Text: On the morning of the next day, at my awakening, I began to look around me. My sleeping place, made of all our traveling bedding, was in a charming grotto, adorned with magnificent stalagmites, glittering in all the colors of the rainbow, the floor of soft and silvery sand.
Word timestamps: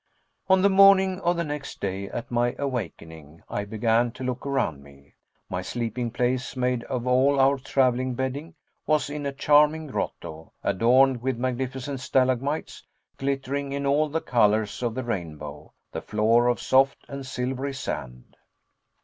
On 0.49 0.63
the 0.63 0.69
morning 0.71 1.19
of 1.19 1.37
the 1.37 1.43
next 1.43 1.79
day, 1.79 2.09
at 2.09 2.31
my 2.31 2.55
awakening, 2.57 3.43
I 3.47 3.65
began 3.65 4.11
to 4.13 4.23
look 4.23 4.47
around 4.47 4.81
me. 4.81 5.13
My 5.47 5.61
sleeping 5.61 6.09
place, 6.09 6.55
made 6.55 6.83
of 6.85 7.05
all 7.05 7.39
our 7.39 7.59
traveling 7.59 8.15
bedding, 8.15 8.55
was 8.87 9.11
in 9.11 9.27
a 9.27 9.31
charming 9.31 9.85
grotto, 9.85 10.53
adorned 10.63 11.21
with 11.21 11.37
magnificent 11.37 11.99
stalagmites, 11.99 12.83
glittering 13.19 13.73
in 13.73 13.85
all 13.85 14.09
the 14.09 14.21
colors 14.21 14.81
of 14.81 14.95
the 14.95 15.03
rainbow, 15.03 15.71
the 15.91 16.01
floor 16.01 16.47
of 16.47 16.59
soft 16.59 16.97
and 17.07 17.23
silvery 17.23 17.75
sand. 17.75 18.35